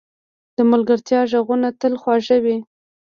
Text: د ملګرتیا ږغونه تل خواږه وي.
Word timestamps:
د 0.57 0.57
ملګرتیا 0.71 1.21
ږغونه 1.31 1.67
تل 1.79 1.93
خواږه 2.01 2.37
وي. 2.43 2.57